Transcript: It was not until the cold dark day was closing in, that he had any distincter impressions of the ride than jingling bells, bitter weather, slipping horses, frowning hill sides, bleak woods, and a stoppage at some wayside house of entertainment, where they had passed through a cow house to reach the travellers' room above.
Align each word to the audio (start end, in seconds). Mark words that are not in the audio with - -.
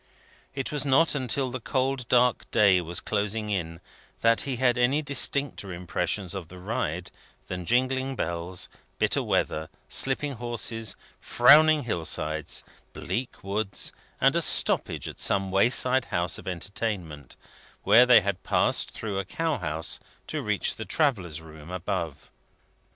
It 0.55 0.71
was 0.71 0.83
not 0.83 1.13
until 1.13 1.51
the 1.51 1.59
cold 1.59 2.07
dark 2.09 2.49
day 2.49 2.81
was 2.81 2.99
closing 2.99 3.51
in, 3.51 3.79
that 4.21 4.41
he 4.49 4.55
had 4.55 4.75
any 4.75 5.03
distincter 5.03 5.71
impressions 5.71 6.33
of 6.33 6.47
the 6.47 6.57
ride 6.57 7.11
than 7.47 7.67
jingling 7.67 8.15
bells, 8.15 8.67
bitter 8.97 9.21
weather, 9.21 9.69
slipping 9.87 10.33
horses, 10.41 10.95
frowning 11.19 11.83
hill 11.83 12.03
sides, 12.03 12.63
bleak 12.93 13.43
woods, 13.43 13.91
and 14.19 14.35
a 14.35 14.41
stoppage 14.41 15.07
at 15.07 15.19
some 15.19 15.51
wayside 15.51 16.05
house 16.05 16.39
of 16.39 16.47
entertainment, 16.47 17.35
where 17.83 18.07
they 18.07 18.21
had 18.21 18.41
passed 18.41 18.89
through 18.89 19.19
a 19.19 19.23
cow 19.23 19.59
house 19.59 19.99
to 20.25 20.41
reach 20.41 20.77
the 20.77 20.83
travellers' 20.83 21.41
room 21.41 21.69
above. 21.69 22.31